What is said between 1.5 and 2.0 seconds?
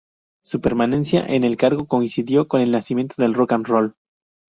cargo